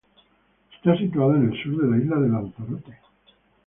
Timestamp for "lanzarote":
2.29-2.97